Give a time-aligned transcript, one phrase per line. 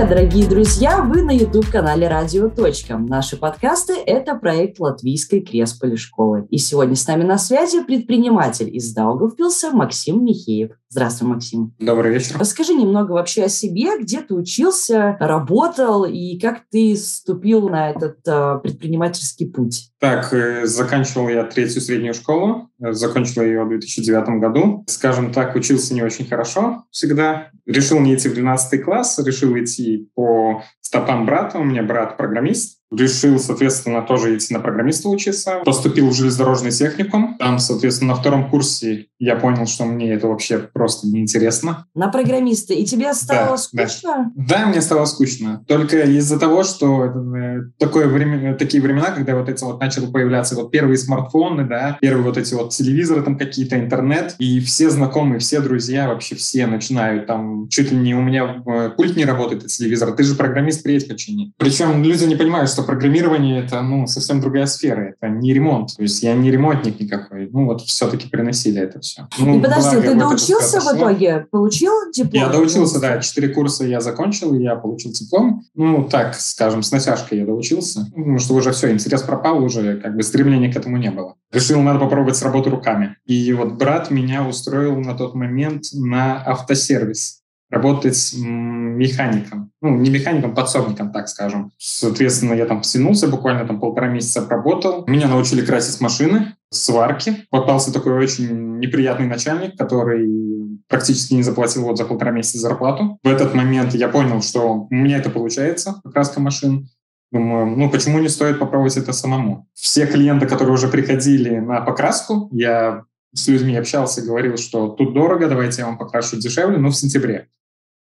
[0.00, 1.02] привет, дорогие друзья!
[1.02, 2.48] Вы на YouTube-канале «Радио.
[2.48, 2.96] Точка».
[2.96, 6.46] Наши подкасты– это проект Латвийской Кресполи школы.
[6.48, 10.70] И сегодня с нами на связи предприниматель из Даугавпилса Максим Михеев.
[10.88, 11.74] Здравствуй, Максим.
[11.78, 12.38] Добрый вечер.
[12.38, 18.26] Расскажи немного вообще о себе, где ты учился, работал и как ты вступил на этот
[18.26, 19.89] э, предпринимательский путь.
[20.00, 24.82] Так, э, заканчивал я третью среднюю школу, закончил ее в 2009 году.
[24.88, 27.50] Скажем так, учился не очень хорошо всегда.
[27.66, 31.58] Решил не идти в 12 класс, решил идти по стопам брата.
[31.58, 32.79] У меня брат программист.
[32.90, 35.60] Решил, соответственно, тоже идти на программиста учиться.
[35.64, 37.36] Поступил в железнодорожный техникум.
[37.38, 41.86] Там, соответственно, на втором курсе я понял, что мне это вообще просто неинтересно.
[41.94, 42.74] На программиста.
[42.74, 44.32] И тебе стало да, скучно?
[44.34, 44.58] Да.
[44.58, 45.64] да, мне стало скучно.
[45.68, 50.56] Только из-за того, что это, такое время, такие времена, когда вот эти вот начали появляться
[50.56, 55.38] вот первые смартфоны, да, первые вот эти вот телевизоры там какие-то, интернет, и все знакомые,
[55.38, 58.62] все друзья, вообще все начинают там, чуть ли не у меня
[58.96, 61.52] пульт не работает от телевизора, ты же программист, приедь почини.
[61.56, 65.96] Причем люди не понимают, что что программирование— это ну, совсем другая сфера, это не ремонт.
[65.96, 67.48] То есть я не ремонтник никакой.
[67.50, 69.28] Ну вот все-таки приносили это все.
[69.38, 71.46] Ну, и подожди, ты доучился в итоге?
[71.50, 72.42] Получил диплом?
[72.42, 73.18] Я доучился, да.
[73.18, 75.62] Четыре курса я закончил, я получил диплом.
[75.74, 78.06] Ну так, скажем, с натяжкой я доучился.
[78.14, 81.34] Потому что уже все, интерес пропал, уже как бы стремления к этому не было.
[81.52, 83.16] Решил, надо попробовать с работы руками.
[83.26, 87.39] И вот брат меня устроил на тот момент на автосервис
[87.70, 89.70] работать механиком.
[89.80, 91.72] Ну, не механиком, подсобником, так скажем.
[91.78, 95.04] Соответственно, я там потянулся, буквально там полтора месяца поработал.
[95.06, 97.46] Меня научили красить машины, сварки.
[97.50, 103.18] Попался такой очень неприятный начальник, который практически не заплатил вот за полтора месяца зарплату.
[103.22, 106.88] В этот момент я понял, что у меня это получается, покраска машин.
[107.32, 109.68] Думаю, ну почему не стоит попробовать это самому?
[109.72, 115.48] Все клиенты, которые уже приходили на покраску, я с людьми общался, говорил, что тут дорого,
[115.48, 117.48] давайте я вам покрашу дешевле, но в сентябре.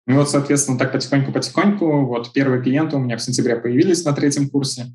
[0.07, 4.49] И вот, соответственно, так потихоньку-потихоньку, вот первые клиенты у меня в сентябре появились на третьем
[4.49, 4.93] курсе.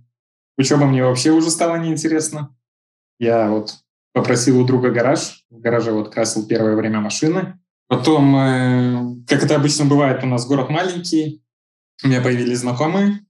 [0.56, 2.54] Учеба мне вообще уже стала неинтересна.
[3.18, 3.74] Я вот
[4.12, 5.44] попросил у друга гараж.
[5.50, 7.58] В гараже вот красил первое время машины.
[7.88, 11.42] Потом, э, как это обычно бывает, у нас город маленький.
[12.04, 13.20] У меня появились знакомые,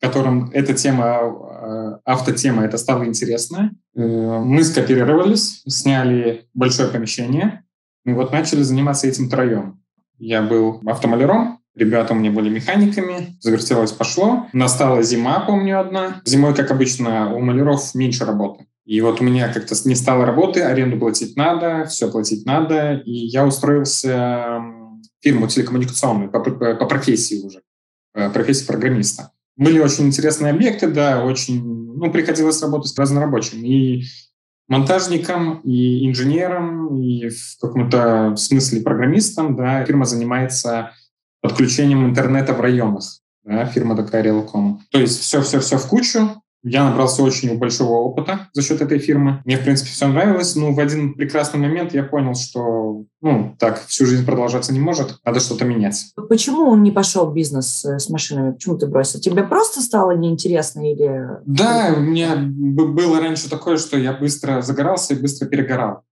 [0.00, 3.70] которым эта тема, э, автотема, это стало интересно.
[3.96, 7.64] Э, мы скооперировались, сняли большое помещение,
[8.04, 9.79] и вот начали заниматься этим троем.
[10.20, 14.46] Я был автомалером, ребята у меня были механиками, завертелось, пошло.
[14.52, 16.20] Настала зима, помню, одна.
[16.26, 18.66] Зимой, как обычно, у маляров меньше работы.
[18.84, 22.96] И вот у меня как-то не стало работы, аренду платить надо, все платить надо.
[23.06, 27.62] И я устроился в фирму телекоммуникационную по, по профессии уже,
[28.14, 29.32] э, профессии программиста.
[29.56, 33.64] Были очень интересные объекты, да, очень, ну, приходилось работать с разнорабочим.
[33.64, 34.02] И
[34.70, 39.56] монтажником и инженером, и в каком-то смысле программистом.
[39.56, 39.84] Да.
[39.84, 40.92] Фирма занимается
[41.42, 43.04] подключением интернета в районах.
[43.44, 44.78] Да, фирма такая Realcom.
[44.90, 46.42] То есть все-все-все в кучу.
[46.62, 49.40] Я набрался очень большого опыта за счет этой фирмы.
[49.46, 53.82] Мне, в принципе, все нравилось, но в один прекрасный момент я понял, что, ну, так
[53.86, 56.12] всю жизнь продолжаться не может, надо что-то менять.
[56.28, 58.52] Почему он не пошел в бизнес э, с машинами?
[58.52, 59.20] Почему ты бросил?
[59.20, 61.28] Тебе просто стало неинтересно или...
[61.46, 66.02] Да, у меня было раньше такое, что я быстро загорался и быстро перегорал.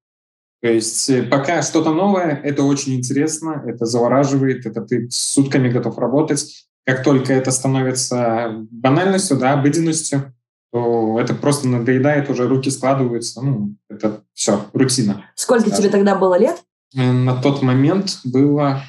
[0.62, 5.98] То есть э, пока что-то новое, это очень интересно, это завораживает, это ты сутками готов
[5.98, 6.66] работать.
[6.86, 10.32] Как только это становится банальностью, да, обыденностью,
[10.72, 13.40] то это просто надоедает, уже руки складываются.
[13.42, 15.24] Ну, это все, рутина.
[15.34, 15.82] Сколько скажем.
[15.82, 16.62] тебе тогда было лет?
[16.94, 18.82] Э, на тот момент было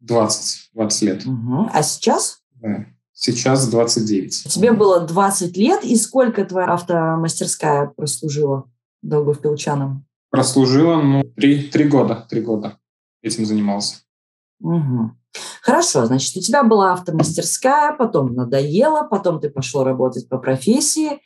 [0.00, 1.26] 20, 20 лет.
[1.26, 1.70] Угу.
[1.72, 2.40] А сейчас?
[2.54, 2.86] Да.
[3.12, 4.44] Сейчас 29.
[4.48, 8.64] Тебе было 20 лет, и сколько твоя автомастерская прослужила
[9.02, 10.04] долговпилчанам?
[10.30, 12.78] Прослужила, ну, три, три года, три года
[13.22, 14.03] этим занимался.
[14.60, 15.12] Угу.
[15.62, 21.20] Хорошо, значит, у тебя была автомастерская, потом надоело, потом ты пошел работать по профессии.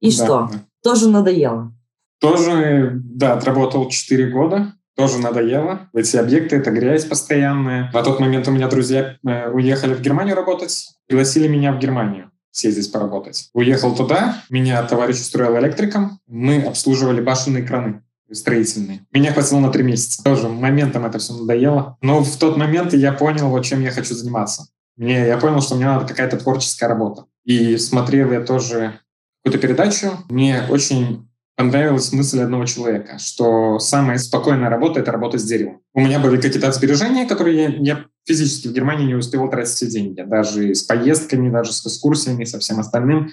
[0.00, 0.48] И да, что?
[0.50, 0.60] Да.
[0.82, 1.72] Тоже надоело?
[2.20, 4.74] Тоже, да, отработал 4 года.
[4.96, 5.90] Тоже надоело.
[5.92, 7.90] Эти объекты— это грязь постоянная.
[7.92, 12.30] На тот момент у меня друзья э, уехали в Германию работать, пригласили меня в Германию
[12.52, 13.50] съездить поработать.
[13.52, 19.02] Уехал туда, меня товарищ устроил электриком, мы обслуживали башенные краны строительный.
[19.12, 20.22] Меня хватило на три месяца.
[20.22, 21.96] Тоже моментом это все надоело.
[22.00, 24.66] Но в тот момент я понял, вот чем я хочу заниматься.
[24.96, 27.26] Мне, я понял, что мне надо какая-то творческая работа.
[27.44, 29.00] И смотрел я тоже
[29.42, 30.12] какую-то передачу.
[30.28, 35.80] Мне очень понравилась мысль одного человека, что самая спокойная работа— это работа с деревом.
[35.92, 39.86] У меня были какие-то сбережения, которые я, я физически в Германии не успевал тратить все
[39.86, 40.22] деньги.
[40.22, 43.30] Даже с поездками, даже с экскурсиями, со всем остальным.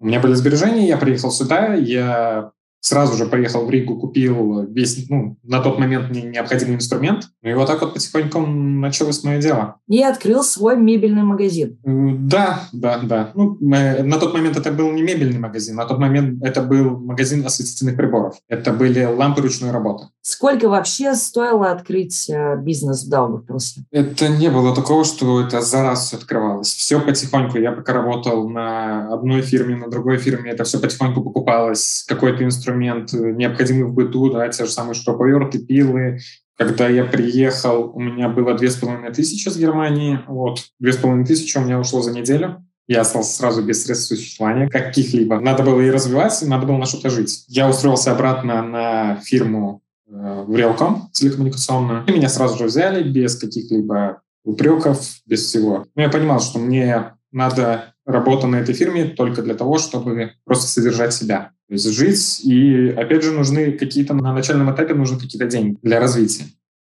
[0.00, 2.50] У меня были сбережения, я приехал сюда, я
[2.82, 7.28] сразу же поехал в Ригу, купил весь, ну, на тот момент необходимый инструмент.
[7.40, 9.76] Ну и вот так вот потихоньку началось мое дело.
[9.88, 11.78] И открыл свой мебельный магазин.
[11.84, 13.30] Да, да, да.
[13.34, 17.46] Ну, на тот момент это был не мебельный магазин, на тот момент это был магазин
[17.46, 18.36] осветительных приборов.
[18.48, 20.08] Это были лампы ручной работы.
[20.20, 23.84] Сколько вообще стоило открыть э, бизнес в Даугавпилсе?
[23.90, 26.68] Это не было такого, что это за раз все открывалось.
[26.68, 27.58] Все потихоньку.
[27.58, 32.04] Я пока работал на одной фирме, на другой фирме, это все потихоньку покупалось.
[32.08, 36.20] Какой-то инструмент инструмент, э, необходимый в быту, да, те же самые шуруповерты, пилы.
[36.56, 40.20] Когда я приехал, у меня было две с половиной тысячи с Германии.
[40.26, 42.64] Вот, две с половиной тысячи у меня ушло за неделю.
[42.88, 45.40] Я остался сразу без средств существования каких-либо.
[45.40, 47.44] Надо было и развиваться, надо было на что-то жить.
[47.48, 52.04] Я устроился обратно на фирму э, в Realcom телекоммуникационную.
[52.06, 55.86] И меня сразу же взяли без каких-либо упреков, без всего.
[55.94, 60.66] Но я понимал, что мне надо работа на этой фирме только для того, чтобы просто
[60.66, 61.52] содержать себя.
[61.72, 66.00] То есть жить, и опять же нужны какие-то, на начальном этапе нужны какие-то деньги для
[66.00, 66.44] развития.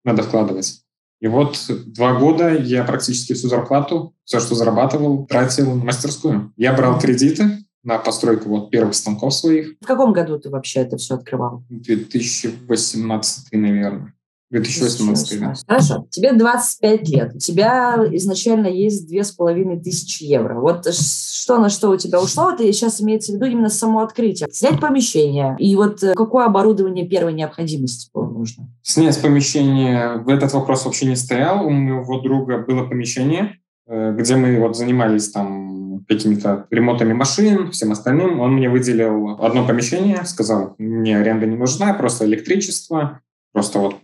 [0.05, 0.83] Надо вкладывать.
[1.21, 6.53] И вот два года я практически всю зарплату, все, что зарабатывал, тратил на мастерскую.
[6.57, 9.75] Я брал кредиты на постройку вот первых станков своих.
[9.81, 11.65] В каком году ты вообще это все открывал?
[11.71, 14.15] 2018, наверное.
[14.50, 15.55] 2018, да.
[15.67, 16.06] Хорошо.
[16.11, 17.35] Тебе 25 лет.
[17.35, 20.61] У тебя изначально есть две с половиной тысячи евро.
[20.61, 24.49] Вот что на что у тебя ушло, это сейчас имеется в виду именно само открытие.
[24.50, 25.56] Снять помещение.
[25.59, 28.69] И вот э, какое оборудование первой необходимости было нужно?
[28.83, 30.19] Снять помещение.
[30.19, 31.67] В этот вопрос вообще не стоял.
[31.67, 37.93] У моего друга было помещение, э, где мы вот занимались там какими-то ремонтами машин, всем
[37.93, 38.41] остальным.
[38.41, 43.21] Он мне выделил одно помещение, сказал, мне аренда не нужна, просто электричество,
[43.53, 43.97] просто вот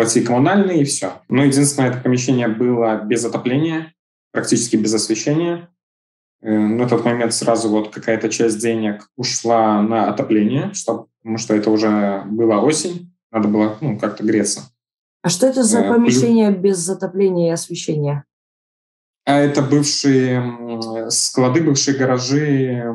[0.00, 1.20] плати коммунальные и все.
[1.28, 3.92] Но единственное, это помещение было без отопления,
[4.32, 5.68] практически без освещения.
[6.40, 11.54] Э, на тот момент сразу вот какая-то часть денег ушла на отопление, что, потому что
[11.54, 14.62] это уже была осень, надо было ну, как-то греться.
[15.20, 18.24] А что это за э, помещение без отопления и освещения?
[19.26, 22.86] А это бывшие склады, бывшие гаражи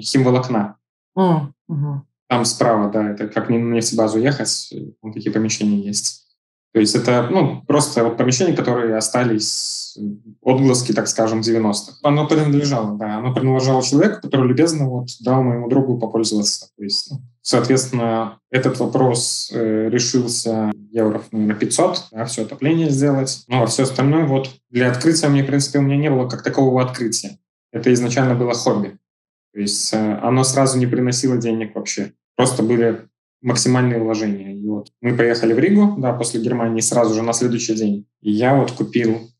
[0.00, 0.78] химволокна.
[1.16, 2.02] Mm, угу.
[2.28, 6.26] Там справа, да, это как на нефтебазу ехать, вот такие помещения есть.
[6.72, 9.98] То есть это ну, просто вот помещения, которые остались
[10.40, 11.98] отгласки, так скажем, 90-х.
[12.02, 16.68] Оно принадлежало, да, оно принадлежало человеку, который любезно вот дал моему другу попользоваться.
[16.76, 23.44] То есть, ну, соответственно, этот вопрос э, решился евро, наверное, 500, да, все отопление сделать.
[23.48, 26.44] Ну, а все остальное вот для открытия мне, в принципе, у меня не было как
[26.44, 27.38] такового открытия.
[27.72, 28.96] Это изначально было хобби.
[29.52, 32.12] То есть э, оно сразу не приносило денег вообще.
[32.36, 33.08] Просто были
[33.42, 34.54] максимальные вложения.
[34.54, 38.06] И вот мы поехали в Ригу, да, после Германии сразу же на следующий день.
[38.20, 39.30] И я вот купил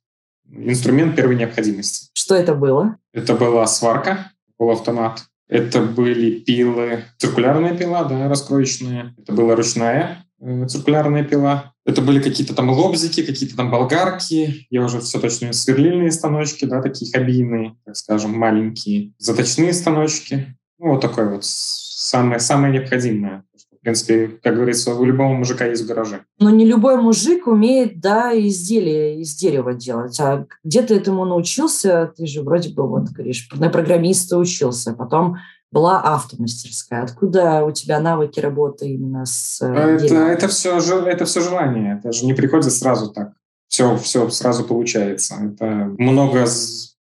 [0.50, 2.08] инструмент первой необходимости.
[2.14, 2.96] Что это было?
[3.12, 5.24] Это была сварка, полуавтомат.
[5.48, 9.14] Это были пилы, циркулярная пила, да, раскроечная.
[9.18, 11.74] Это была ручная э, циркулярная пила.
[11.84, 14.66] Это были какие-то там лобзики, какие-то там болгарки.
[14.70, 19.12] Я уже все точно сверлильные станочки, да, такие хоббийные, так скажем, маленькие.
[19.18, 20.56] Заточные станочки.
[20.78, 23.44] Ну, вот такое вот самое, самое необходимое
[23.80, 26.24] в принципе, как говорится, у любого мужика есть в гараже.
[26.38, 30.20] Но не любой мужик умеет, да, изделия из дерева делать.
[30.20, 32.12] А где ты этому научился?
[32.14, 35.38] Ты же вроде бы, вот, говоришь, на программиста учился, потом
[35.72, 37.04] была автомастерская.
[37.04, 41.98] Откуда у тебя навыки работы именно с э, это, это, все, это все желание.
[41.98, 43.32] Это же не приходит сразу так.
[43.68, 45.36] Все, все сразу получается.
[45.36, 46.44] Это много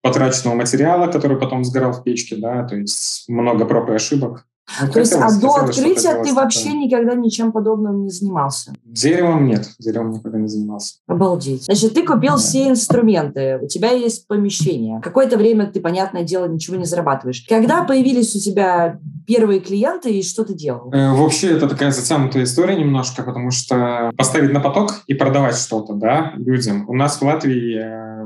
[0.01, 4.45] потраченного материала, который потом сгорал в печке, да, то есть много проб и ошибок.
[4.81, 6.79] Ну, То есть, а до открытия ты вообще такое.
[6.79, 8.73] никогда ничем подобным не занимался?
[8.85, 10.95] Деревом нет, деревом никогда не занимался.
[11.05, 11.65] Обалдеть.
[11.65, 12.37] Значит, ты купил да.
[12.37, 15.01] все инструменты, у тебя есть помещение.
[15.01, 17.45] Какое-то время ты, понятное дело, ничего не зарабатываешь.
[17.47, 20.91] Когда появились у тебя первые клиенты и что ты делал?
[20.93, 25.93] Э, вообще, это такая затянутая история немножко, потому что поставить на поток и продавать что-то,
[25.93, 26.89] да, людям.
[26.89, 28.25] У нас в Латвии э,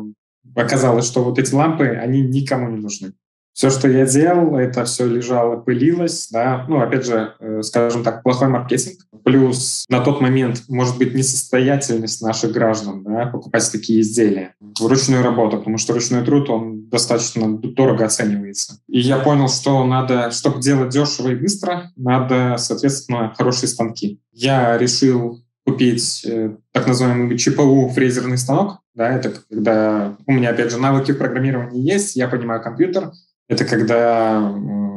[0.55, 3.13] оказалось, что вот эти лампы, они никому не нужны.
[3.57, 8.21] Все, что я делал, это все лежало, пылилось, да, ну, опять же, э, скажем так,
[8.21, 14.53] плохой маркетинг, плюс на тот момент, может быть, несостоятельность наших граждан, да, покупать такие изделия
[14.59, 18.79] в ручную работу, потому что ручной труд, он достаточно дорого оценивается.
[18.87, 24.21] И я понял, что надо, чтобы делать дешево и быстро, надо, соответственно, хорошие станки.
[24.33, 28.81] Я решил купить э, так называемый ЧПУ фрезерный станок.
[28.93, 33.11] Да, это когда у меня, опять же, навыки в программировании есть, я понимаю компьютер,
[33.47, 34.53] это когда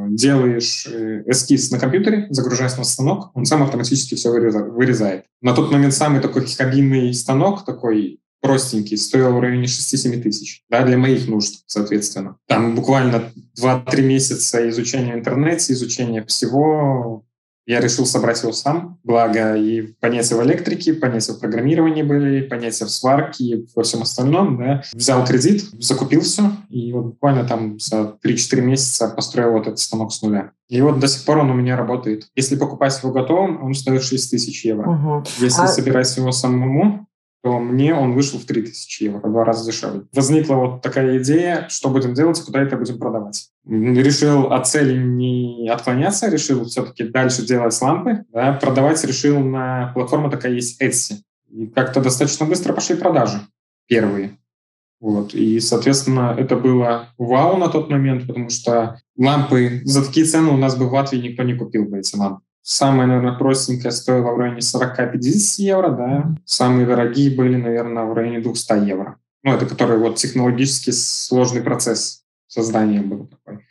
[0.09, 5.25] делаешь э, эскиз на компьютере, загружаешь на станок, он сам автоматически все вырезает.
[5.41, 10.83] На тот момент самый такой кабинный станок, такой простенький, стоил в районе 6-7 тысяч, да,
[10.83, 12.37] для моих нужд, соответственно.
[12.47, 17.23] Там буквально 2-3 месяца изучения в интернете, изучения всего,
[17.65, 22.85] Я решил собрать его сам, благо и понятия в электрике, понятия в программировании были, понятия
[22.85, 24.57] в сварке и во всем остальном.
[24.57, 24.83] Да.
[24.93, 30.11] Взял кредит, закупил все, и вот буквально там за 3-4 месяца построил вот этот станок
[30.11, 30.51] с нуля.
[30.69, 32.27] И вот до сих пор он у меня работает.
[32.35, 34.89] Если покупать его готовым, он стоит 6 тысяч евро.
[34.89, 35.23] Угу.
[35.39, 35.67] Если а...
[35.67, 37.07] собирать его самому,
[37.43, 40.03] то мне он вышел в 3000 евро, в два раза дешевле.
[40.13, 43.49] Возникла вот такая идея, что будем делать, куда это будем продавать.
[43.65, 48.25] Решил от цели не отклоняться, решил все-таки дальше делать лампы.
[48.31, 51.15] Да, продавать решил на платформе такая есть Etsy.
[51.49, 53.41] И как-то достаточно быстро пошли продажи
[53.87, 54.37] первые.
[54.99, 55.33] Вот.
[55.33, 60.57] И, соответственно, это было вау на тот момент, потому что лампы за такие цены у
[60.57, 62.43] нас бы в Латвии никто не купил бы эти лампы.
[62.63, 65.19] Самая, наверное, простенькая стоила в районе 40-50
[65.57, 66.35] евро, да.
[66.45, 69.17] Самые дорогие были, наверное, в районе 200 евро.
[69.43, 73.65] Ну, это который вот технологически сложный процесс создания был такой.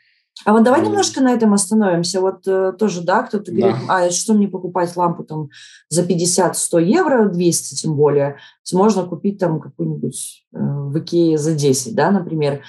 [0.44, 2.20] А вот давай немножко на этом остановимся.
[2.20, 4.06] Вот э, тоже, да, кто-то говорит, да.
[4.06, 5.50] а что мне покупать лампу там
[5.88, 8.36] за 50-100 евро, 200 тем более,
[8.72, 12.62] можно купить там какую-нибудь э, в Икее за 10, да, например.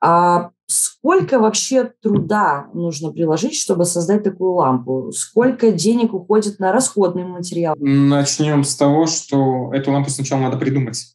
[0.00, 5.12] А сколько вообще труда нужно приложить, чтобы создать такую лампу?
[5.12, 7.74] Сколько денег уходит на расходный материал?
[7.78, 11.13] Начнем с того, что эту лампу сначала надо придумать.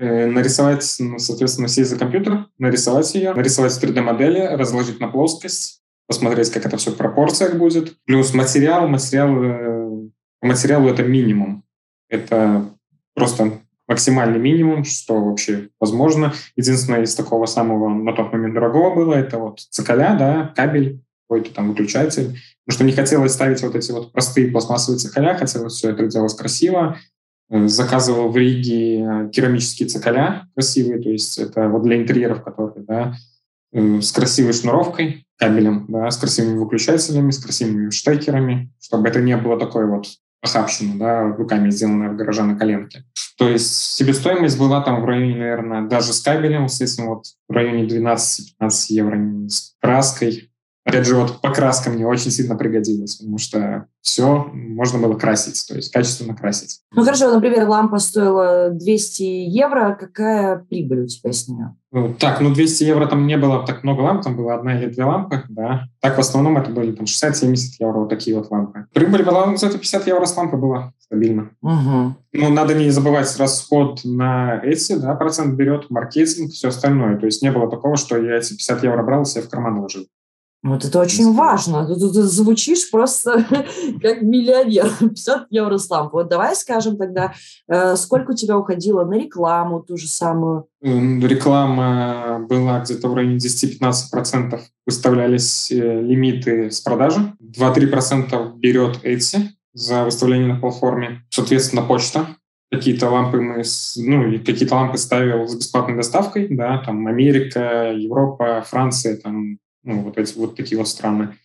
[0.00, 6.50] Э, нарисовать, ну, соответственно, сесть за компьютер, нарисовать ее, нарисовать 3D-модели, разложить на плоскость, посмотреть,
[6.50, 7.96] как это все в пропорциях будет.
[8.04, 8.86] Плюс материал.
[8.86, 10.08] Материал, э,
[10.40, 11.64] материалу это минимум.
[12.08, 12.70] Это
[13.14, 16.32] просто максимальный минимум, что вообще возможно.
[16.54, 21.52] Единственное из такого самого на тот момент дорогого было, это вот цикаля, да, кабель, какой-то
[21.52, 22.38] там выключатель.
[22.64, 26.36] Потому что не хотелось ставить вот эти вот простые пластмассовые цикаля, хотелось все это делать
[26.36, 26.98] красиво.
[27.50, 33.14] Заказывал в Риге э, керамические цикаля красивые, то есть это вот для интерьеров, которые, да,
[33.72, 39.36] э, с красивой шнуровкой, кабелем, да, с красивыми выключателями, с красивыми штекерами, чтобы это не
[39.36, 40.06] было такой вот
[40.40, 43.04] похабщина, да, руками сделанная в гараже на коленке.
[43.38, 47.52] То есть себестоимость была там в районе, наверное, даже с кабелем, с этим вот в
[47.52, 50.50] районе 12-15 евро с краской.
[50.88, 55.74] Опять же, вот покраска мне очень сильно пригодилась, потому что все можно было красить, то
[55.74, 56.80] есть качественно красить.
[56.92, 61.76] Ну хорошо, например, лампа стоила 200 евро, какая прибыль у тебя с нее?
[61.92, 64.88] Ну, так, ну 200 евро там не было так много ламп, там было одна или
[64.88, 65.88] две лампы, да.
[66.00, 68.86] Так в основном это были там 60-70 евро, вот такие вот лампы.
[68.94, 71.50] Прибыль была, ну, за 50 евро с лампы была стабильно.
[71.62, 72.14] Угу.
[72.32, 77.18] Ну, надо не забывать расход на эти, да, процент берет, маркетинг, все остальное.
[77.18, 80.06] То есть не было такого, что я эти 50 евро брал себе в карман ложил.
[80.62, 81.86] Вот это очень важно.
[81.86, 83.46] Ты, ты, ты звучишь просто
[84.02, 84.90] как миллионер.
[85.00, 86.16] 50 евро с лампы.
[86.16, 87.32] Вот давай скажем тогда,
[87.68, 90.66] э, сколько у тебя уходило на рекламу ту же самую?
[90.80, 94.60] Реклама была где-то в районе 10-15%.
[94.84, 97.34] Выставлялись э, лимиты с продажи.
[97.40, 101.22] 2-3% берет эти за выставление на платформе.
[101.30, 102.26] Соответственно, почта.
[102.70, 103.62] Какие-то лампы мы,
[103.96, 109.58] ну, какие-то лампы ставил с бесплатной доставкой, да, там Америка, Европа, Франция, там
[109.88, 111.36] ну, вот эти вот такие вот страны.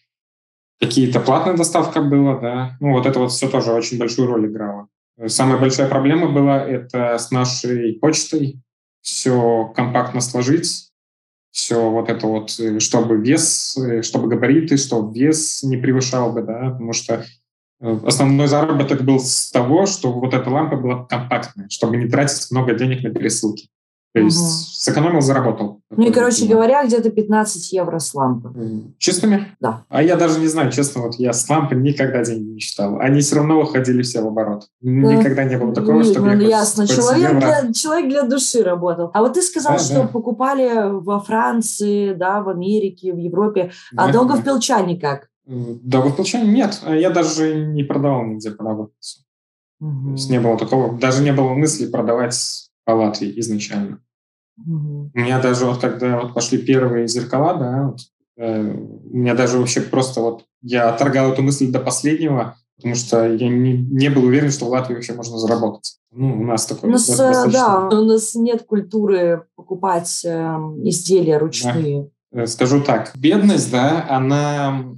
[0.80, 2.78] Какие-то платная доставка была, да.
[2.80, 4.88] Ну, вот это вот все тоже очень большую роль играло.
[5.28, 8.60] Самая большая проблема была это с нашей почтой.
[9.02, 10.94] Все компактно сложить,
[11.52, 16.42] все вот это вот, э, чтобы вес, э, чтобы габариты, чтобы вес не превышал бы,
[16.42, 17.26] да, потому что
[17.80, 22.50] э, основной заработок был с того, что вот эта лампа была компактная, чтобы не тратить
[22.50, 23.68] много денег на пересылки.
[24.13, 24.48] То есть угу.
[24.48, 25.82] сэкономил, заработал.
[25.89, 28.53] Ну и, короче говоря, где-то 15 евро с лампы.
[29.00, 29.55] Чистыми?
[29.60, 29.86] Да.
[29.89, 33.00] А я даже не знаю, честно, вот я с лампы никогда деньги не считал.
[33.00, 34.67] Они все равно уходили все в оборот.
[34.82, 36.88] Никогда не было такого, что ну, ясно.
[36.88, 39.10] Человек для, человек для души работал.
[39.15, 40.08] А вот ты сказал, да, что да.
[40.08, 43.72] покупали во Франции, да, в Америке, в Европе.
[43.96, 45.29] А да, Долговпилчане как?
[45.48, 46.79] Долговпилчане нет.
[46.88, 49.22] Я даже не продавал нигде по Долговпилсу.
[49.82, 50.05] Угу.
[50.05, 54.00] То есть не было такого, даже не было мысли продавать Латвии изначально.
[54.58, 55.12] Угу.
[55.13, 58.00] У меня даже вот когда вот пошли первые зеркала, да, вот,
[58.38, 63.25] э, у меня даже вообще просто вот я торгал эту мысль до последнего, потому что
[63.25, 65.98] я не, не был уверен, что в Латвии вообще можно заработать.
[66.12, 66.90] Ну, у нас такое.
[66.90, 67.52] У нас, достаточно...
[67.52, 70.30] да, у нас нет культуры покупать э,
[70.84, 72.10] изделия ручные.
[72.32, 72.44] Да.
[72.44, 74.96] Э, скажу так, бедность, да, она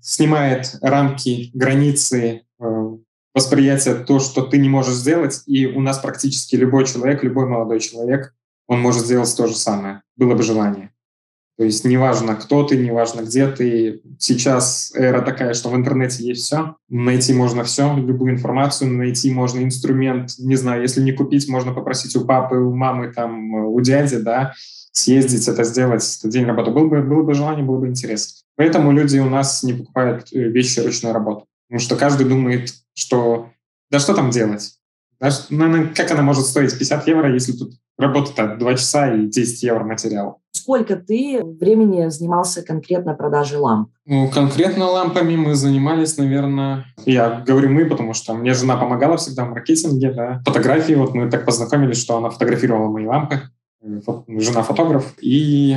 [0.00, 2.89] снимает рамки, границы э,
[3.34, 7.80] восприятие то, что ты не можешь сделать, и у нас практически любой человек, любой молодой
[7.80, 8.34] человек,
[8.66, 10.92] он может сделать то же самое, было бы желание.
[11.60, 14.00] То есть неважно, кто ты, неважно, где ты.
[14.18, 16.76] Сейчас эра такая, что в интернете есть все.
[16.88, 20.30] Найти можно все, любую информацию, найти можно инструмент.
[20.38, 24.54] Не знаю, если не купить, можно попросить у папы, у мамы, там, у дяди, да,
[24.92, 26.70] съездить, это сделать, это день работы.
[26.70, 28.40] Было бы, было бы желание, было бы интересно.
[28.56, 31.44] Поэтому люди у нас не покупают э, вещи ручной работы.
[31.70, 33.50] Потому что каждый думает, что
[33.92, 34.72] да что там делать?
[35.20, 39.62] Да, ну, как она может стоить 50 евро, если тут работа 2 часа и 10
[39.62, 40.40] евро материал?
[40.50, 43.90] Сколько ты времени занимался конкретно продажей ламп?
[44.04, 46.86] Ну, конкретно лампами мы занимались, наверное...
[47.06, 50.42] Я говорю мы, потому что мне жена помогала всегда в маркетинге, да.
[50.44, 53.42] Фотографии, вот мы так познакомились, что она фотографировала мои лампы.
[54.26, 55.14] Жена фотограф.
[55.20, 55.76] И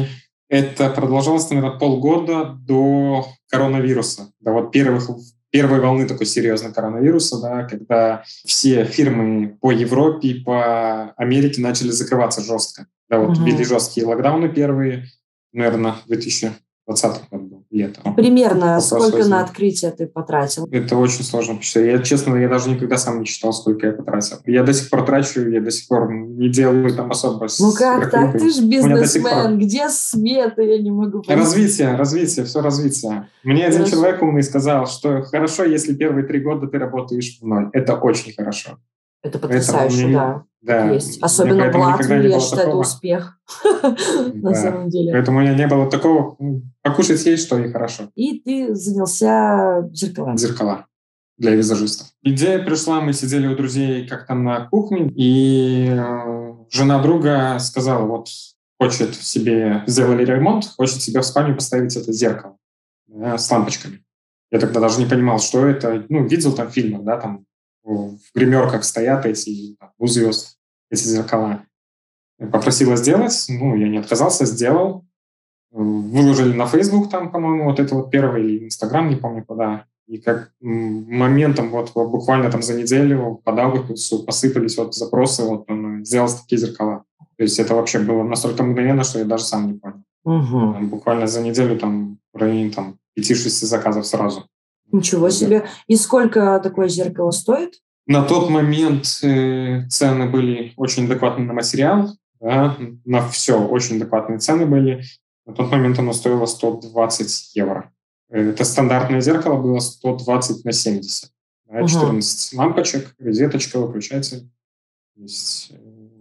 [0.50, 4.32] это продолжалось, наверное, полгода до коронавируса.
[4.40, 5.10] Да, вот первых
[5.54, 12.42] первой волны такой серьезной коронавируса, да, когда все фирмы по Европе, по Америке начали закрываться
[12.42, 12.88] жестко.
[13.08, 13.46] Да, вот угу.
[13.46, 15.06] ввели жесткие локдауны первые,
[15.54, 17.43] наверное, в 2020 году
[17.74, 18.02] лето.
[18.16, 20.68] Примерно сколько на открытие ты потратил?
[20.72, 21.86] Это очень сложно посчитать.
[21.86, 24.38] Я, честно, я даже никогда сам не считал, сколько я потратил.
[24.46, 28.12] Я до сих пор трачу, я до сих пор не делаю там особо Ну как
[28.12, 28.34] так?
[28.34, 29.58] Ты же бизнесмен.
[29.58, 30.62] Где смета?
[30.62, 31.40] Я не могу понять.
[31.40, 33.28] Развитие, развитие, все развитие.
[33.44, 33.82] Мне хорошо.
[33.82, 37.70] один человек умный сказал, что хорошо, если первые три года ты работаешь в ноль.
[37.74, 38.78] Это очень хорошо.
[39.24, 40.44] Это потрясающе, да.
[40.62, 40.92] Да.
[40.92, 41.22] Есть.
[41.22, 42.68] Особенно в Латвии, я считаю, такого.
[42.68, 43.40] это успех
[44.34, 45.12] на самом деле.
[45.12, 46.38] Поэтому у меня не было такого,
[46.82, 48.10] покушать есть, что и хорошо.
[48.16, 50.38] И ты занялся зеркалами.
[50.38, 50.86] Зеркала
[51.38, 52.08] для визажистов.
[52.22, 58.06] Идея пришла, мы сидели у друзей как там на кухне, и э, жена друга сказала,
[58.06, 58.30] вот
[58.80, 62.58] хочет себе, сделали ремонт, хочет себе в спальню поставить это зеркало
[63.08, 64.04] да, с лампочками.
[64.52, 66.06] Я тогда даже не понимал, что это.
[66.10, 67.46] Ну, видел там фильмы, да, там
[67.84, 70.58] в гримерках стоят эти у звезд,
[70.90, 71.66] эти зеркала.
[72.38, 75.06] Попросила сделать, ну, я не отказался, сделал.
[75.72, 79.86] Выложили на Facebook там, по-моему, вот это вот первый, или Инстаграм, не помню куда.
[80.08, 86.06] И как моментом, вот буквально там за неделю по Даугавпилсу посыпались вот запросы, вот он
[86.06, 87.06] сделал такие зеркала.
[87.38, 90.04] То есть это вообще было настолько мгновенно, что я даже сам не понял.
[90.26, 90.86] Угу.
[90.88, 94.48] Буквально за неделю там в районе там 5-6 заказов сразу.
[94.94, 95.66] Ничего себе.
[95.88, 97.74] И сколько такое зеркало стоит?
[98.06, 104.38] На тот момент э, цены были очень адекватные на материал, да, на все очень адекватные
[104.38, 105.04] цены были.
[105.46, 107.92] На тот момент оно стоило 120 евро.
[108.30, 111.32] Э, это стандартное зеркало было 120 на 70.
[111.66, 112.62] Да, 14 угу.
[112.62, 114.48] лампочек, розеточка, выключатель.
[115.16, 115.72] Есть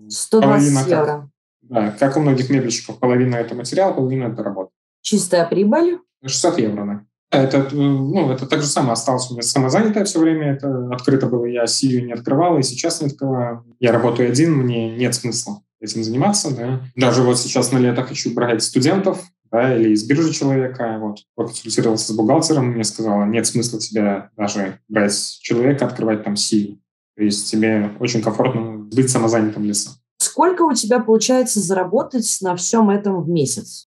[0.09, 1.07] 120 э, евро.
[1.07, 1.29] Как,
[1.63, 4.71] да, как у многих мебельщиков, половина это материал, половина это работа.
[5.03, 5.99] Чистая прибыль?
[6.25, 7.07] 600 евро, да.
[7.33, 10.53] Это, э, ну, это так же самое осталось у меня самозанятое все время.
[10.53, 11.47] Это открыто было.
[11.47, 13.65] Я Сию не открывал и сейчас не открываю.
[13.81, 16.55] Я работаю один, мне нет смысла этим заниматься.
[16.55, 16.83] Да.
[16.95, 19.19] Даже вот сейчас на лето хочу брать студентов
[19.51, 20.99] да, или из биржи человека.
[21.01, 26.79] Вот, консультировался с бухгалтером, мне сказала, нет смысла тебе даже брать человека, открывать там Сию.
[27.17, 29.95] То есть тебе очень комфортно быть самозанятым лицом.
[30.19, 33.89] Сколько у тебя получается заработать на всем этом в месяц?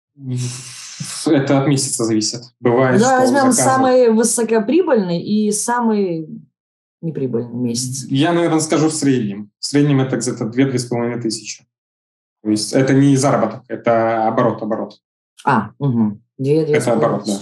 [1.26, 2.42] Это от месяца зависит.
[2.60, 3.62] Бывает, да, возьмем заказы...
[3.62, 6.28] самый высокоприбыльный и самый
[7.02, 8.06] неприбыльный месяц.
[8.08, 9.50] Я, наверное, скажу в среднем.
[9.58, 11.66] В среднем это где-то 2-2,5 тысячи.
[12.42, 15.00] То есть это не заработок, это оборот, оборот.
[15.44, 16.20] А, угу.
[16.38, 17.40] 2 Это оборот, да.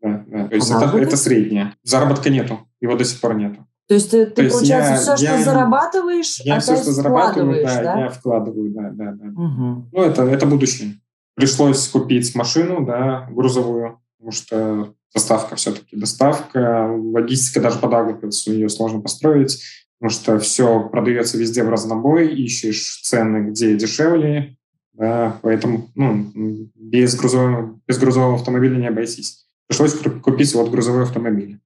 [0.00, 0.48] да, да.
[0.48, 1.74] То есть это, это среднее.
[1.82, 3.66] Заработка нету, его до сих пор нету.
[3.86, 7.82] То есть ты, ты получается, я, все, что я, зарабатываешь, я все, что зарабатываю, да,
[7.82, 9.24] да, я вкладываю, да, да, да.
[9.26, 9.88] Угу.
[9.92, 11.00] Ну, это, это будущее.
[11.34, 18.68] Пришлось купить машину, да, грузовую, потому что доставка все-таки доставка, логистика даже по Дагопилсу, ее
[18.68, 19.62] сложно построить,
[19.98, 24.56] потому что все продается везде в разнобой, ищешь цены, где дешевле,
[24.92, 26.30] да, поэтому ну,
[26.74, 29.46] без, грузового, без грузового автомобиля не обойтись.
[29.66, 31.58] Пришлось купить вот грузовой автомобиль.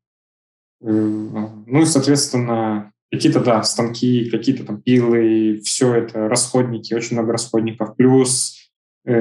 [0.82, 7.32] Э, ну и, соответственно, какие-то, да, станки, какие-то там пилы, все это расходники, очень много
[7.32, 8.63] расходников, плюс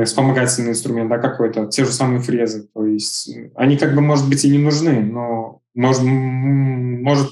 [0.06, 2.70] вспомогательный инструмент, да, какой-то, те же самые фрезы.
[2.74, 7.30] То есть они как бы, может быть, и не нужны, но может, может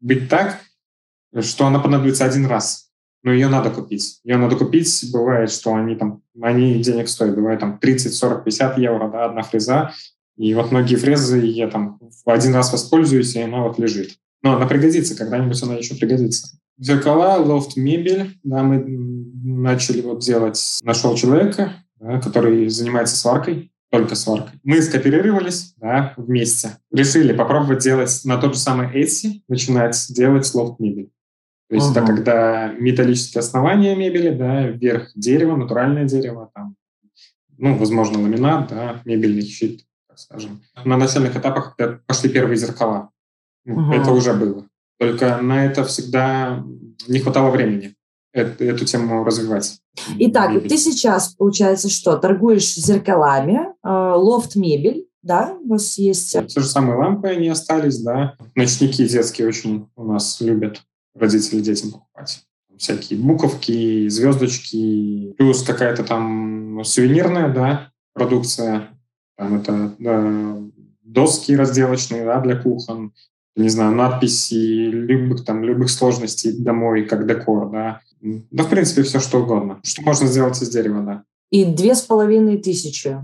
[0.00, 0.60] быть так,
[1.40, 2.90] что она понадобится один раз,
[3.22, 4.20] но ее надо купить.
[4.24, 8.78] Ее надо купить, бывает, что они там, они денег стоят, бывает там 30, 40, 50
[8.78, 9.92] евро, да, одна фреза,
[10.36, 14.18] и вот многие фрезы я там один раз воспользуюсь, и она вот лежит.
[14.42, 16.58] Но она пригодится, когда-нибудь она еще пригодится.
[16.78, 18.84] Зеркала, лофт, мебель, да, мы
[19.42, 24.58] начали вот делать, нашел человека, да, который занимается сваркой, только сваркой.
[24.62, 26.78] Мы скооперировались да, вместе.
[26.90, 31.10] Решили попробовать делать на тот же самый Etsy, начинать делать лофт мебель.
[31.68, 32.02] То есть uh-huh.
[32.02, 36.76] это когда металлические основания мебели, да, верх дерева, натуральное дерево, там,
[37.58, 40.62] ну, возможно, ламинат, да, мебельный щит, так скажем.
[40.84, 43.10] На начальных этапах пошли первые зеркала.
[43.66, 43.92] Uh-huh.
[43.92, 44.68] Это уже было.
[44.98, 46.64] Только на это всегда
[47.08, 47.96] не хватало времени
[48.36, 49.80] эту, эту тему развивать.
[50.18, 56.32] Итак, ты сейчас, получается, что, торгуешь зеркалами, э, лофт-мебель, да, у вас есть...
[56.32, 58.36] Те же самые лампы, они остались, да.
[58.54, 60.82] Ночники детские очень у нас любят
[61.14, 62.44] родители детям покупать.
[62.76, 68.90] Всякие буковки, звездочки, плюс какая-то там сувенирная, да, продукция.
[69.36, 70.58] Там это да,
[71.02, 73.12] доски разделочные, да, для кухон,
[73.56, 78.00] не знаю, надписи любых там любых сложностей домой, как декор, да.
[78.20, 79.80] Да, в принципе, все что угодно.
[79.82, 81.24] Что можно сделать из дерева, да.
[81.50, 83.16] И две с половиной тысячи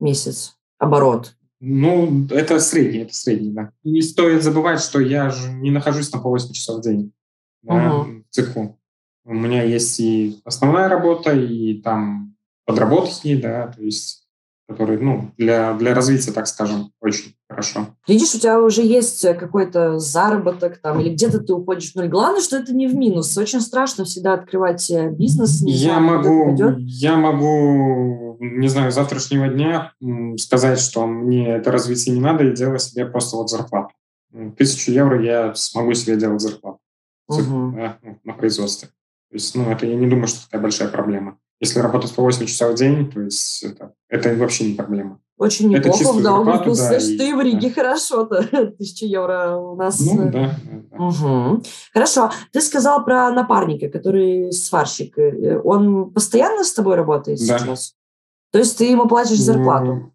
[0.00, 1.36] месяц оборот.
[1.60, 3.70] Ну, это средний, это средний, да.
[3.84, 7.12] Не стоит забывать, что я же не нахожусь на по 8 часов в день
[7.62, 8.10] да, угу.
[8.10, 8.78] в цеху.
[9.24, 14.24] У меня есть и основная работа, и там подработки, да, то есть
[14.66, 17.88] которые, ну, для, для развития, так скажем, очень хорошо.
[18.08, 22.08] Видишь, у тебя уже есть какой-то заработок там, или где-то ты уходишь в ноль.
[22.08, 23.36] Главное, что это не в минус.
[23.36, 25.62] Очень страшно всегда открывать э, бизнес.
[25.64, 29.92] я, знаю, могу, я могу, не знаю, завтрашнего дня
[30.36, 33.90] сказать, что мне это развитие не надо, и делать себе просто вот зарплату.
[34.56, 36.80] Тысячу евро я смогу себе делать зарплату
[37.28, 37.72] угу.
[37.76, 38.88] да, на производстве.
[39.30, 41.38] То есть, ну, это я не думаю, что такая большая проблема.
[41.60, 45.20] Если работать по 8 часов в день, то есть это, это вообще не проблема.
[45.36, 46.82] Очень неплохо это в Даугавпилсе.
[46.82, 47.74] Ну, слышь, и, ты в Риге да.
[47.74, 48.42] хорошо-то.
[48.78, 49.98] Тысяча евро у нас.
[50.00, 50.56] Ну, да.
[50.70, 51.62] да, Угу.
[51.92, 52.30] Хорошо.
[52.52, 55.18] Ты сказал про напарника, который сварщик.
[55.18, 57.58] Э, он постоянно с тобой работает да.
[57.58, 57.94] сейчас?
[58.52, 60.12] То есть ты ему платишь зарплату?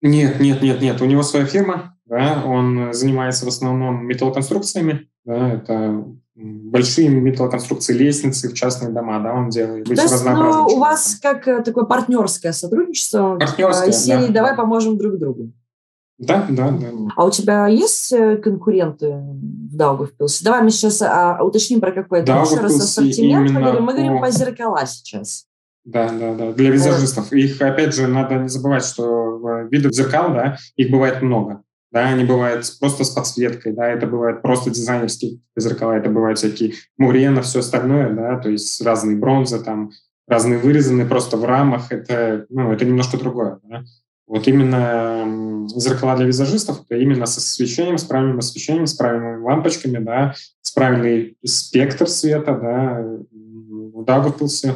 [0.00, 1.00] Нет, нет, нет, нет.
[1.02, 1.98] У него своя фирма.
[2.06, 5.10] Да, он занимается в основном металлоконструкциями.
[5.24, 6.04] Да, это
[6.36, 9.86] большие металлоконструкции, лестницы в частные дома, да, он делает.
[9.86, 13.36] То есть ну, у вас как э, такое партнерское сотрудничество?
[13.36, 14.56] Партнерское, из серии да, «Давай да.
[14.62, 15.52] поможем друг другу».
[16.18, 16.86] Да, да, да.
[17.14, 20.44] А у тебя есть э, конкуренты в Даугавпилсе?
[20.44, 23.50] Давай мы сейчас а, уточним про какой это еще раз ассортимент.
[23.50, 25.46] Мы говорим, мы говорим по зеркала сейчас.
[25.84, 26.52] Да, да, да.
[26.52, 27.32] Для визажистов.
[27.32, 31.62] Их, опять же, надо не забывать, что видов зеркал, да, их бывает много
[31.96, 36.74] да, они бывают просто с подсветкой, да, это бывает просто дизайнерские зеркала, это бывают всякие
[36.98, 39.92] мурена, все остальное, да, то есть разные бронзы, там,
[40.28, 43.82] разные вырезанные просто в рамах, это, ну, это немножко другое, да.
[44.26, 49.96] Вот именно зеркала для визажистов, это именно с освещением, с правильным освещением, с правильными лампочками,
[49.96, 54.74] да, с правильный спектр света, да, в Даугавпилсе.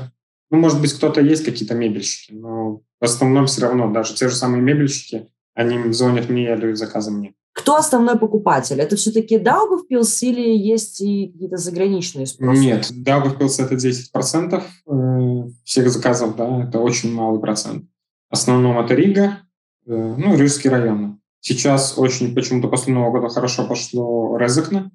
[0.50, 4.34] Ну, может быть, кто-то есть, какие-то мебельщики, но в основном все равно даже те же
[4.34, 7.34] самые мебельщики, они звонят мне и отдают заказы мне.
[7.52, 8.80] Кто основной покупатель?
[8.80, 12.60] Это все-таки Даугавпилс или есть и какие-то заграничные спросы?
[12.60, 17.86] Нет, Даугавпилс– это 10% э, всех заказов, да, это очень малый процент.
[18.30, 19.40] В основном это Рига,
[19.86, 21.20] э, ну, Рижский район.
[21.40, 24.90] Сейчас очень почему-то после Нового года хорошо пошло Резекне,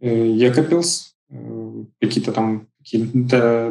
[0.00, 1.14] э, Екапилс,
[2.00, 3.04] какие-то там какие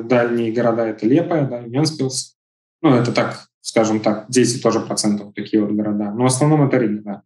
[0.02, 2.36] дальние города– это Лепая, да, Венспилс.
[2.82, 6.12] Ну, это так, скажем так, 10 тоже процентов такие вот города.
[6.12, 7.22] Но в основном это Рига, да.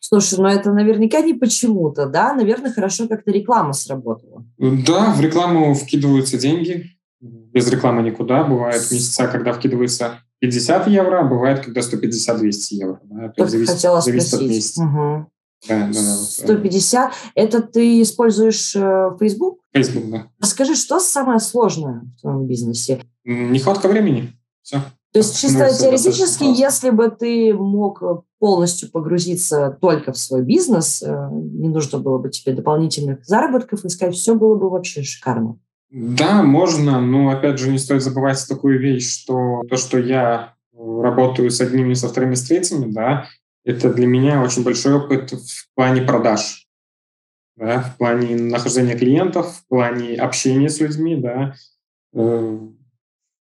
[0.00, 2.32] Слушай, ну это наверняка не почему-то, да?
[2.32, 4.44] Наверное, хорошо как-то реклама сработала.
[4.58, 6.86] Да, в рекламу вкидываются деньги.
[7.20, 8.42] Без рекламы никуда.
[8.44, 13.00] Бывают месяца, когда вкидывается 50 евро, а бывает, когда 150-200 евро.
[13.04, 13.28] Да?
[13.28, 14.82] То есть зависит, хотела зависит от месяца.
[14.82, 15.26] Угу.
[15.68, 17.12] Да, да, да, 150.
[17.34, 19.60] Это ты используешь э, Facebook?
[19.74, 20.26] Facebook, да.
[20.40, 23.02] Расскажи, что самое сложное в твоем бизнесе?
[23.24, 24.32] Нехватка времени.
[24.62, 24.80] Все.
[25.16, 28.02] То есть чисто ну, теоретически, если бы ты мог
[28.38, 34.14] полностью погрузиться только в свой бизнес, э, не нужно было бы тебе дополнительных заработков искать,
[34.14, 35.58] все было бы вообще шикарно.
[35.88, 41.50] Да, можно, но опять же не стоит забывать такую вещь, что то, что я работаю
[41.50, 43.26] с одними, со вторыми, с третьими, да,
[43.64, 46.68] это для меня очень большой опыт в плане продаж,
[47.56, 51.54] да, в плане нахождения клиентов, в плане общения с людьми, да,
[52.12, 52.58] э,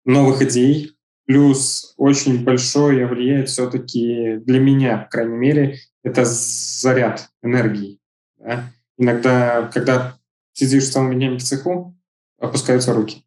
[0.05, 0.94] новых идей,
[1.25, 7.99] Плюс очень большое влияет все-таки для меня, по крайней мере, это заряд энергии.
[8.37, 8.71] Да?
[8.97, 10.17] Иногда, когда
[10.53, 11.95] сидишь целыми днями в цеху,
[12.39, 13.25] опускаются руки.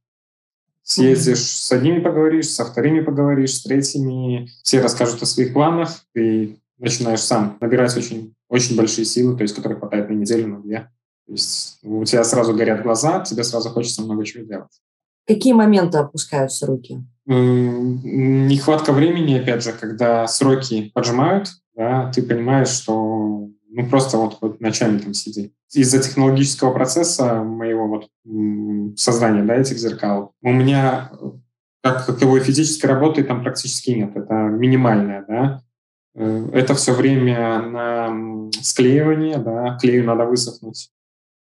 [0.83, 6.57] Съездишь с одними поговоришь, со вторыми поговоришь, с третьими, все расскажут о своих планах, ты
[6.79, 10.91] начинаешь сам набирать очень, очень большие силы, то есть которые хватает на неделю, на две.
[11.27, 14.81] То есть у тебя сразу горят глаза, тебе сразу хочется много чего делать.
[15.29, 17.05] Какие моменты опускаются руки?
[17.27, 24.63] Нехватка времени, опять же, когда сроки поджимают, да, ты понимаешь, что ну просто вот, вот
[24.63, 25.53] ночами там сиди.
[25.71, 28.09] Из-за технологического процесса моего вот
[28.99, 31.13] создания да, этих зеркал у меня
[31.83, 34.17] как таковой физической работы там практически нет.
[34.17, 35.63] Это минимальная, да.
[36.15, 40.89] Э, это все время на склеивание, да, клею надо высохнуть.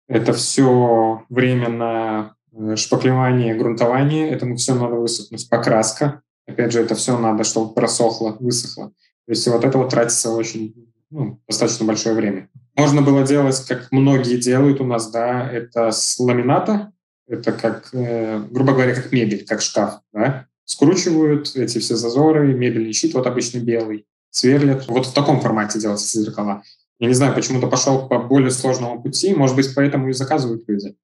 [0.07, 2.34] Это все время на Э,
[2.75, 4.29] шпаклевание, грунтование.
[4.29, 5.49] Этому все надо высохнуть.
[5.49, 6.21] Покраска.
[6.47, 8.91] Опять же, это все надо, чтобы просохло, высохло.
[9.25, 10.75] То есть вот это вот тратится очень
[11.09, 12.49] ну, достаточно большое время.
[12.75, 16.91] Можно было делать, как многие делают у нас, да, это с ламината,
[17.27, 22.93] это как, э, грубо говоря, как мебель, как шкаф, да, скручивают эти все зазоры, мебельный
[22.93, 24.87] щит, вот обычно белый, сверлят.
[24.87, 26.63] Вот в таком формате делаются зеркала.
[26.99, 30.95] Я не знаю, почему-то пошел по более сложному пути, может быть, поэтому и заказывают люди.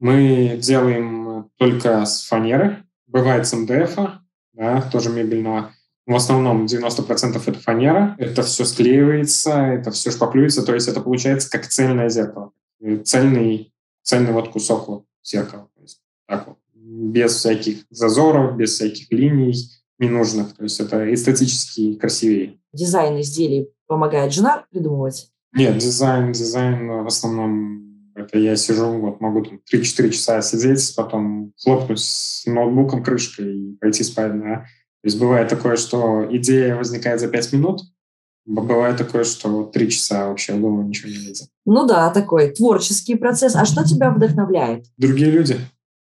[0.00, 3.96] Мы делаем только с фанеры, бывает с МДФ,
[4.52, 5.72] да, тоже мебельного.
[6.06, 11.50] В основном 90% это фанера, это все склеивается, это все шпаклюется, то есть это получается
[11.50, 12.52] как цельное зеркало,
[13.04, 15.68] цельный, цельный вот кусок вот зеркала.
[15.74, 19.54] То есть так вот, без всяких зазоров, без всяких линий
[19.98, 20.54] ненужных.
[20.54, 22.58] То есть это эстетически красивее.
[22.74, 25.30] Дизайн изделий помогает жена придумывать?
[25.54, 27.83] Нет, дизайн, дизайн в основном
[28.24, 33.76] это я сижу, вот могу там 3-4 часа сидеть, потом хлопнуть с ноутбуком крышкой и
[33.76, 34.66] пойти спать, да.
[35.02, 37.82] То есть бывает такое, что идея возникает за 5 минут,
[38.46, 41.48] бывает такое, что 3 часа вообще в голову ничего не лезет.
[41.64, 43.54] Ну да, такой творческий процесс.
[43.56, 44.86] А что тебя вдохновляет?
[44.96, 45.56] Другие люди.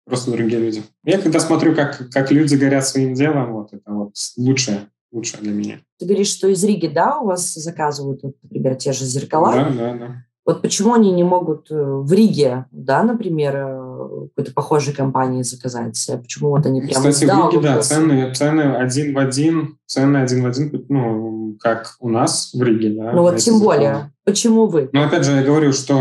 [0.04, 0.83] Просто другие люди.
[1.04, 5.52] Я когда смотрю, как, как люди горят своим делом, вот это вот лучшее, лучшее для
[5.52, 5.81] меня.
[5.98, 9.52] Ты говоришь, что из Риги, да, у вас заказывают, вот, например, те же зеркала?
[9.52, 10.24] Да, да, да.
[10.48, 16.11] Вот почему они не могут э, в Риге, да, например, э, какой-то похожей компании заказать?
[16.22, 20.44] Почему вот они прямо Кстати, в Риге, да, цены, цены один в один, цены один
[20.44, 23.12] в один, ну, как у нас в Риге, да.
[23.12, 24.11] Ну вот тем более.
[24.24, 24.88] Почему вы?
[24.90, 25.94] Ну, опять же, я говорю, что,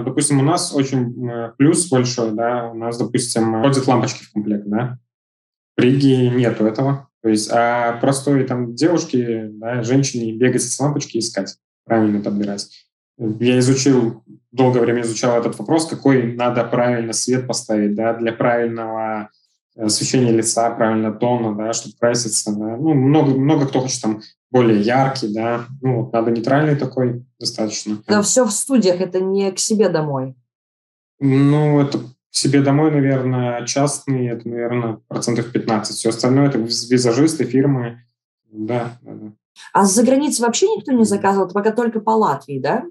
[0.00, 4.64] э, допустим, у нас очень плюс большой, да, у нас, допустим, ходят лампочки в комплект,
[4.64, 4.96] да.
[5.76, 7.10] В Риге нету этого.
[7.22, 12.70] То есть, а простой там девушке, да, женщине бегать с лампочки искать, правильно подбирать.
[13.40, 19.30] Я изучил, долгое время изучал этот вопрос, какой надо правильно свет поставить да, для правильного
[19.76, 22.52] э, освещения лица, правильно тона, да, чтобы краситься.
[22.52, 22.76] Да.
[22.76, 25.66] Ну, много, много кто хочет там более яркий, да.
[25.80, 27.98] Ну, надо нейтральный такой достаточно.
[28.06, 30.34] Да, все в студиях, это не к себе домой.
[31.20, 35.96] Ну, это к себе домой, наверное, частный, это, наверное, процентов 15.
[35.96, 38.02] Все остальное это визажисты, фирмы.
[38.50, 39.32] Да, да, да.
[39.72, 41.48] А за границей вообще никто не заказывал?
[41.48, 42.84] Пока только по Латвии, да?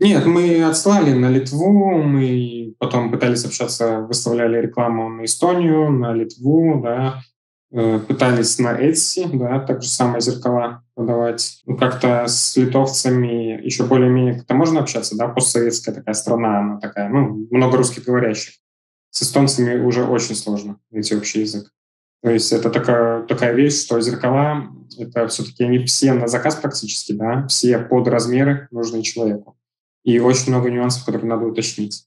[0.00, 6.80] Нет, мы отслали на Литву, мы потом пытались общаться, выставляли рекламу на Эстонию, на Литву,
[6.82, 7.22] да,
[7.70, 11.62] э, пытались на Etsy, да, также самое зеркала продавать.
[11.64, 17.08] Ну, как-то с литовцами еще более-менее как-то можно общаться, да, постсоветская такая страна, она такая,
[17.08, 18.54] ну, много русскоговорящих.
[19.10, 21.70] С эстонцами уже очень сложно найти общий язык.
[22.20, 27.12] То есть это такая, такая вещь, что зеркала— это все-таки они все на заказ практически,
[27.12, 29.56] да, все под размеры нужны человеку
[30.04, 32.06] и очень много нюансов, которые надо уточнить.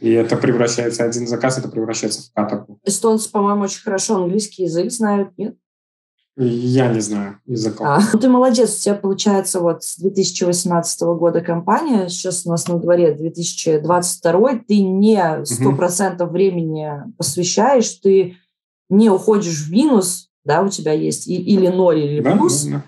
[0.00, 2.80] И это превращается, один заказ, это превращается в каторгу.
[2.84, 5.56] Эстонцы, по-моему, очень хорошо английский язык знают, нет?
[6.36, 7.86] Я не знаю языков.
[7.86, 12.66] А, ну, ты молодец, у тебя получается вот с 2018 года компания, сейчас у нас
[12.66, 16.34] на дворе 2022, ты не сто процентов угу.
[16.34, 18.36] времени посвящаешь, ты
[18.88, 22.70] не уходишь в минус, да, у тебя есть и, или ноль, или да, плюс, да,
[22.70, 22.84] да.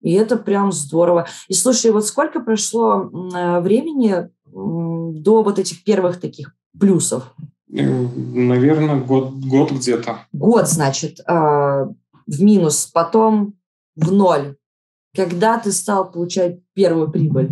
[0.00, 1.26] И это прям здорово.
[1.48, 7.34] И слушай, вот сколько прошло э, времени до вот этих первых таких плюсов?
[7.68, 10.26] Наверное, год, год где-то.
[10.32, 11.86] Год, значит, а,
[12.26, 13.54] в минус, потом
[13.94, 14.56] в ноль.
[15.14, 17.50] Когда ты стал получать первую прибыль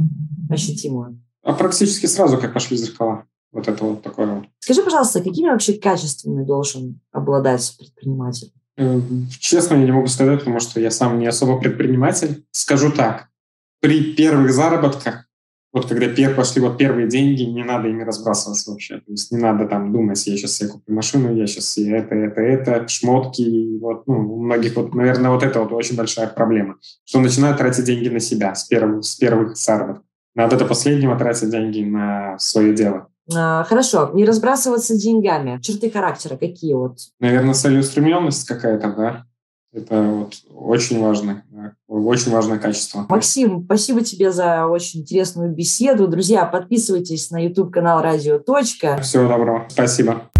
[0.51, 1.21] ощутимую?
[1.43, 3.25] А практически сразу, как пошли зеркала.
[3.53, 4.45] Вот это вот такое вот.
[4.59, 8.53] Скажи, пожалуйста, какими вообще качествами должен обладать предприниматель?
[8.79, 9.01] Э,
[9.41, 12.45] честно, я не могу сказать, потому что я сам не особо предприниматель.
[12.53, 13.29] Скажу так,
[13.81, 15.27] при первых заработках,
[15.73, 18.99] вот когда пер, пошли вот первые деньги, не надо ими разбрасываться вообще.
[18.99, 22.14] То есть не надо там думать, я сейчас себе куплю машину, я сейчас себе это,
[22.14, 23.79] это, это, шмотки.
[23.81, 27.85] Вот, ну, у многих, вот, наверное, вот это вот очень большая проблема, что начинают тратить
[27.85, 30.05] деньги на себя с первых, с первых заработков.
[30.37, 33.09] Надо до последнего тратить деньги на свое дело.
[33.35, 35.61] А, хорошо, не разбрасываться деньгами.
[35.61, 36.99] Черты характера какие вот?
[37.21, 39.25] Наверное, целеустремленность какая-то, да?
[39.73, 41.45] Это вот очень важно,
[41.87, 43.05] очень важное качество.
[43.09, 46.09] Максим, спасибо тебе за очень интересную беседу.
[46.09, 48.38] Друзья, подписывайтесь на YouTube-канал «Радио.
[49.03, 49.67] Всего доброго.
[49.69, 50.31] Спасибо.